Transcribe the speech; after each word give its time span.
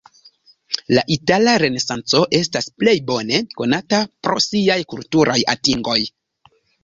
La 0.97 1.01
Itala 1.15 1.51
Renesanco 1.63 2.21
estas 2.37 2.69
plej 2.83 2.95
bone 3.11 3.41
konata 3.61 4.01
pro 4.27 4.41
siaj 4.49 4.79
kulturaj 4.95 5.39
atingoj. 5.57 5.99